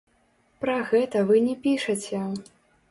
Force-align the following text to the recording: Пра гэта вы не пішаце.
Пра 0.65 0.77
гэта 0.93 1.23
вы 1.31 1.45
не 1.51 1.55
пішаце. 1.69 2.27